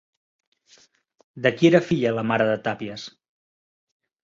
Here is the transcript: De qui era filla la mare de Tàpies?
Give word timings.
De 1.43 1.51
qui 1.59 1.69
era 1.71 1.83
filla 1.91 2.15
la 2.21 2.25
mare 2.33 2.49
de 2.53 2.59
Tàpies? 2.71 3.07